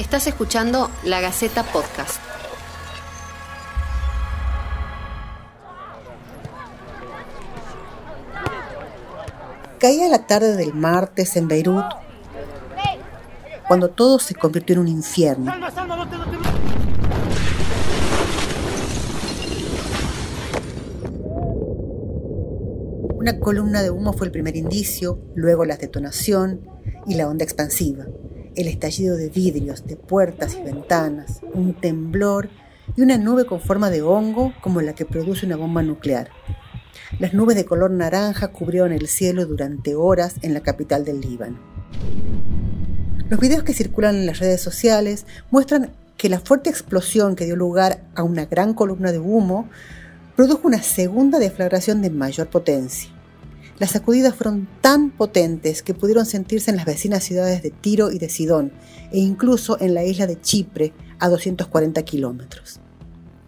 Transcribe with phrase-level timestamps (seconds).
[0.00, 2.18] Estás escuchando La Gaceta Podcast.
[9.78, 11.84] Caía la tarde del martes en Beirut,
[13.68, 15.52] cuando todo se convirtió en un infierno.
[23.16, 26.66] Una columna de humo fue el primer indicio, luego la detonación
[27.06, 28.06] y la onda expansiva,
[28.56, 32.48] el estallido de vidrios, de puertas y ventanas, un temblor
[32.96, 36.30] y una nube con forma de hongo como la que produce una bomba nuclear.
[37.18, 41.58] Las nubes de color naranja cubrieron el cielo durante horas en la capital del Líbano.
[43.28, 47.56] Los videos que circulan en las redes sociales muestran que la fuerte explosión que dio
[47.56, 49.68] lugar a una gran columna de humo
[50.36, 53.10] produjo una segunda deflagración de mayor potencia.
[53.80, 58.18] Las sacudidas fueron tan potentes que pudieron sentirse en las vecinas ciudades de Tiro y
[58.18, 58.72] de Sidón,
[59.10, 62.78] e incluso en la isla de Chipre, a 240 kilómetros.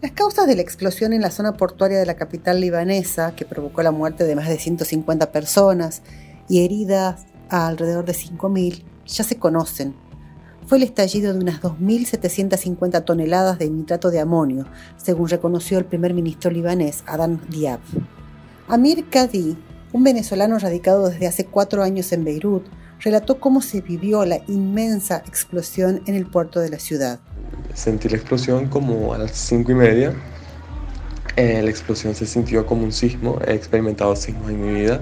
[0.00, 3.84] Las causas de la explosión en la zona portuaria de la capital libanesa, que provocó
[3.84, 6.02] la muerte de más de 150 personas
[6.48, 9.94] y heridas a alrededor de 5.000, ya se conocen
[10.66, 14.66] fue el estallido de unas 2.750 toneladas de nitrato de amonio,
[14.96, 17.80] según reconoció el primer ministro libanés Adam Diab.
[18.68, 19.56] Amir Kadi,
[19.92, 22.66] un venezolano radicado desde hace cuatro años en Beirut,
[23.00, 27.20] relató cómo se vivió la inmensa explosión en el puerto de la ciudad.
[27.74, 30.14] Sentí la explosión como a las cinco y media.
[31.36, 33.38] Eh, la explosión se sintió como un sismo.
[33.46, 35.00] He experimentado sismos en mi vida.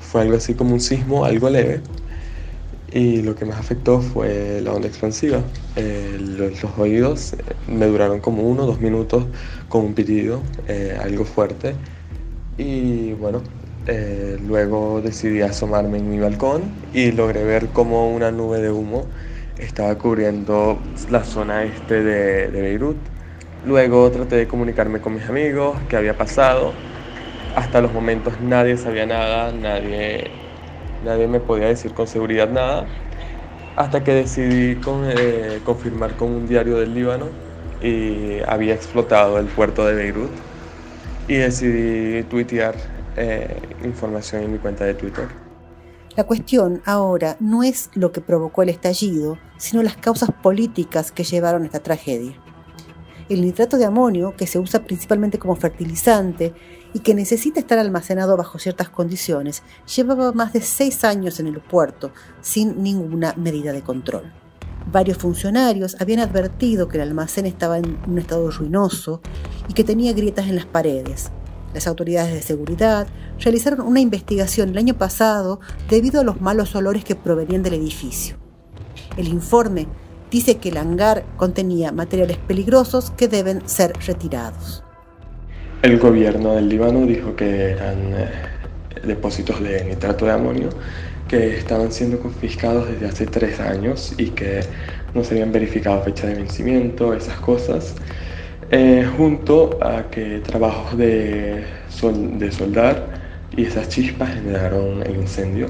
[0.00, 1.80] Fue algo así como un sismo, algo leve,
[2.92, 5.42] y lo que más afectó fue la onda expansiva.
[5.76, 7.36] Eh, los, oídos eh,
[7.68, 9.26] me duraron como uno o dos minutos
[9.68, 11.74] con un pitido, eh, algo fuerte.
[12.58, 13.42] Y bueno,
[14.40, 19.12] luego decidí asomarme en mi balcón y logré ver como una nube de humo
[19.56, 23.10] estaba cubriendo la zona este de, de Beirut.
[23.62, 26.82] Luego traté de comunicarme con mis amigos, qué había pasado.
[27.52, 30.40] Hasta los momentos nadie sabía nada, nadie
[31.00, 32.94] nadie me podía decir con seguridad nada,
[33.76, 34.80] hasta que decidí
[35.16, 37.40] eh, confirmar con un diario del Líbano
[37.80, 40.40] y había explotado el puerto de Beirut
[41.26, 45.28] y decidí tuitear eh, información en mi cuenta de Twitter.
[46.16, 51.24] La cuestión ahora no es lo que provocó el estallido, sino las causas políticas que
[51.24, 52.34] llevaron a esta tragedia.
[53.28, 56.52] El nitrato de amonio, que se usa principalmente como fertilizante
[56.92, 59.62] y que necesita estar almacenado bajo ciertas condiciones,
[59.96, 62.10] llevaba más de seis años en el puerto
[62.40, 64.32] sin ninguna medida de control.
[64.90, 69.20] Varios funcionarios habían advertido que el almacén estaba en un estado ruinoso
[69.68, 71.30] y que tenía grietas en las paredes.
[71.74, 73.06] Las autoridades de seguridad
[73.38, 78.36] realizaron una investigación el año pasado debido a los malos olores que provenían del edificio.
[79.16, 79.86] El informe
[80.30, 84.82] dice que el hangar contenía materiales peligrosos que deben ser retirados.
[85.82, 88.28] El gobierno del Líbano dijo que eran eh,
[89.04, 90.68] depósitos de nitrato de amonio
[91.28, 94.60] que estaban siendo confiscados desde hace tres años y que
[95.14, 97.94] no se habían verificado fecha de vencimiento, esas cosas,
[98.70, 101.64] eh, junto a que trabajos de,
[102.38, 103.20] de soldar
[103.56, 105.66] y esas chispas generaron el incendio.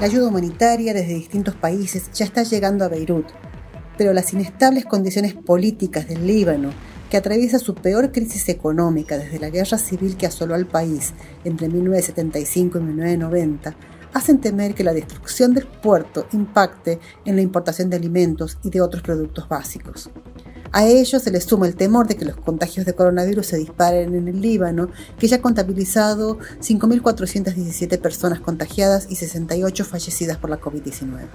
[0.00, 3.26] La ayuda humanitaria desde distintos países ya está llegando a Beirut,
[3.96, 6.70] pero las inestables condiciones políticas del Líbano,
[7.10, 11.12] que atraviesa su peor crisis económica desde la guerra civil que asoló al país
[11.44, 13.74] entre 1975 y 1990,
[14.12, 18.80] hacen temer que la destrucción del puerto impacte en la importación de alimentos y de
[18.80, 20.10] otros productos básicos.
[20.72, 24.14] A ello se le suma el temor de que los contagios de coronavirus se disparen
[24.14, 24.88] en el Líbano,
[25.18, 31.26] que ya ha contabilizado 5.417 personas contagiadas y 68 fallecidas por la COVID-19.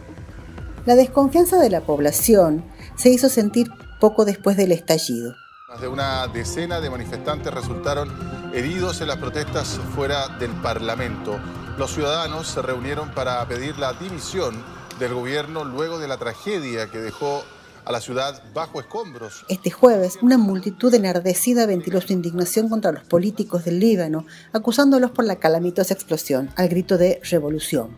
[0.85, 2.63] La desconfianza de la población
[2.95, 3.67] se hizo sentir
[3.99, 5.35] poco después del estallido.
[5.67, 8.09] Más de una decena de manifestantes resultaron
[8.53, 11.39] heridos en las protestas fuera del Parlamento.
[11.77, 14.63] Los ciudadanos se reunieron para pedir la dimisión
[14.99, 17.43] del gobierno luego de la tragedia que dejó
[17.85, 19.45] a la ciudad bajo escombros.
[19.47, 25.25] Este jueves, una multitud enardecida ventiló su indignación contra los políticos del Líbano, acusándolos por
[25.25, 27.95] la calamitosa explosión, al grito de revolución.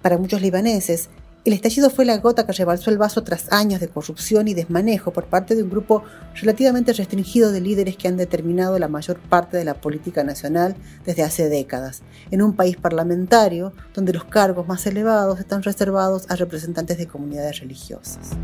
[0.00, 1.10] Para muchos libaneses,
[1.44, 5.12] el estallido fue la gota que rebalsó el vaso tras años de corrupción y desmanejo
[5.12, 6.04] por parte de un grupo
[6.40, 11.24] relativamente restringido de líderes que han determinado la mayor parte de la política nacional desde
[11.24, 16.96] hace décadas, en un país parlamentario donde los cargos más elevados están reservados a representantes
[16.96, 18.36] de comunidades religiosas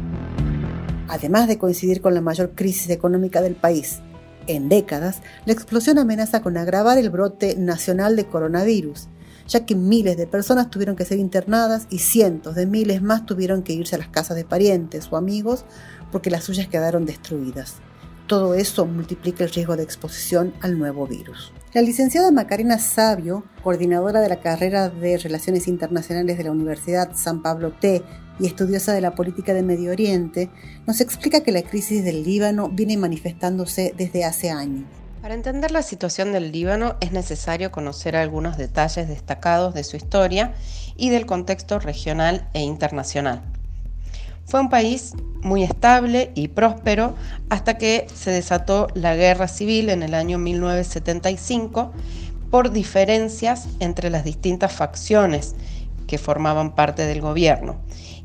[1.08, 4.00] además de coincidir con la mayor crisis económica del país
[4.46, 9.08] en décadas, la explosión amenaza con agravar el brote nacional de coronavirus,
[9.46, 13.62] ya que miles de personas tuvieron que ser internadas y cientos de miles más tuvieron
[13.62, 15.64] que irse a las casas de parientes o amigos
[16.12, 17.76] porque las suyas quedaron destruidas.
[18.26, 21.50] Todo eso multiplica el riesgo de exposición al nuevo virus.
[21.72, 27.40] La licenciada Macarena Sabio, coordinadora de la carrera de Relaciones Internacionales de la Universidad San
[27.42, 28.02] Pablo T
[28.38, 30.50] y estudiosa de la política de Medio Oriente,
[30.86, 34.84] nos explica que la crisis del Líbano viene manifestándose desde hace años.
[35.22, 40.54] Para entender la situación del Líbano es necesario conocer algunos detalles destacados de su historia
[40.96, 43.42] y del contexto regional e internacional.
[44.46, 45.12] Fue un país
[45.42, 47.14] muy estable y próspero
[47.50, 51.92] hasta que se desató la guerra civil en el año 1975
[52.50, 55.54] por diferencias entre las distintas facciones
[56.06, 57.76] que formaban parte del gobierno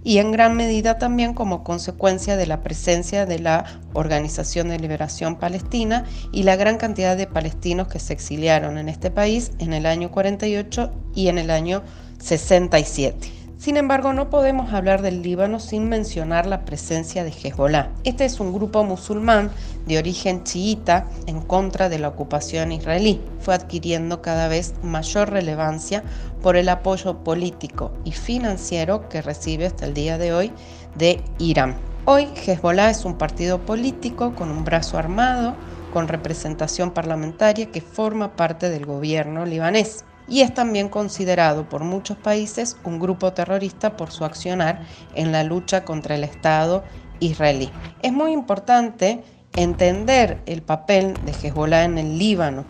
[0.04, 5.38] y en gran medida también como consecuencia de la presencia de la Organización de Liberación
[5.38, 9.86] Palestina y la gran cantidad de palestinos que se exiliaron en este país en el
[9.86, 11.84] año 48 y en el año
[12.20, 13.43] 67.
[13.64, 17.92] Sin embargo, no podemos hablar del Líbano sin mencionar la presencia de Hezbollah.
[18.04, 19.52] Este es un grupo musulmán
[19.86, 23.22] de origen chiita en contra de la ocupación israelí.
[23.40, 26.04] Fue adquiriendo cada vez mayor relevancia
[26.42, 30.52] por el apoyo político y financiero que recibe hasta el día de hoy
[30.98, 31.78] de Irán.
[32.04, 35.56] Hoy Hezbollah es un partido político con un brazo armado,
[35.94, 42.18] con representación parlamentaria que forma parte del gobierno libanés y es también considerado por muchos
[42.18, 44.82] países un grupo terrorista por su accionar
[45.16, 46.84] en la lucha contra el Estado
[47.20, 47.70] israelí.
[48.02, 49.24] Es muy importante
[49.56, 52.66] entender el papel de Hezbollah en el Líbano,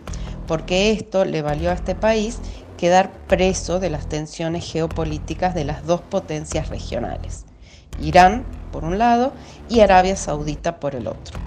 [0.46, 2.40] porque esto le valió a este país
[2.76, 7.46] quedar preso de las tensiones geopolíticas de las dos potencias regionales,
[8.00, 9.32] Irán por un lado
[9.68, 11.38] y Arabia Saudita por el otro.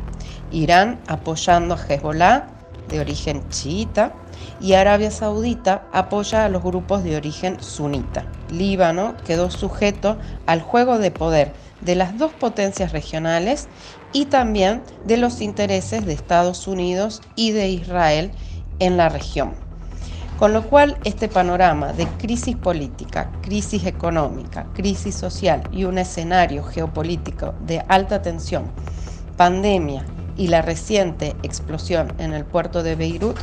[0.52, 2.48] Irán apoyando a Hezbollah
[2.88, 4.14] de origen chiita
[4.60, 8.26] y Arabia Saudita apoya a los grupos de origen sunita.
[8.50, 13.68] Líbano quedó sujeto al juego de poder de las dos potencias regionales
[14.14, 18.32] y también de los intereses de Estados Unidos y de Israel
[18.80, 19.54] en la región.
[20.38, 26.64] Con lo cual, este panorama de crisis política, crisis económica, crisis social y un escenario
[26.64, 28.72] geopolítico de alta tensión,
[29.36, 30.06] pandemia
[30.36, 33.38] y la reciente explosión en el puerto de Beirut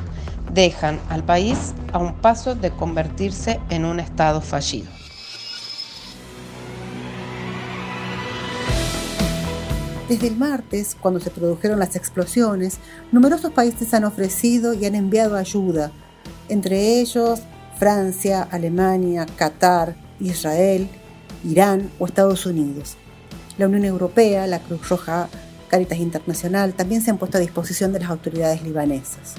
[0.53, 4.91] dejan al país a un paso de convertirse en un Estado fallido.
[10.09, 12.79] Desde el martes, cuando se produjeron las explosiones,
[13.11, 15.93] numerosos países han ofrecido y han enviado ayuda,
[16.51, 17.41] entre ellos
[17.79, 20.89] Francia, Alemania, Qatar, Israel,
[21.43, 22.97] Irán o Estados Unidos.
[23.57, 25.29] La Unión Europea, la Cruz Roja,
[25.69, 29.37] Caritas Internacional también se han puesto a disposición de las autoridades libanesas.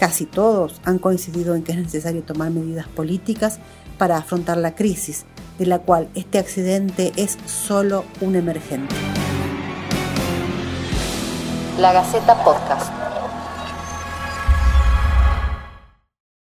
[0.00, 3.58] Casi todos han coincidido en que es necesario tomar medidas políticas
[3.98, 5.26] para afrontar la crisis,
[5.58, 8.94] de la cual este accidente es solo un emergente.
[11.78, 12.99] La Gaceta Podcast.